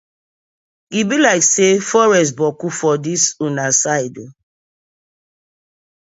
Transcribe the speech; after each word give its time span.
E 0.99 1.01
bi 1.07 1.17
layk 1.23 1.43
say 1.53 1.75
forest 1.89 2.33
boku 2.39 2.67
for 2.79 2.95
dis 3.05 3.23
una 3.45 3.67
side 3.81 4.17
oo? 4.25 4.29